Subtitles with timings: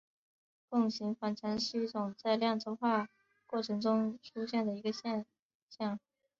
[0.67, 3.09] 共形反常是一种在量子化
[3.45, 5.27] 过程中出现的一个现
[5.69, 5.99] 象。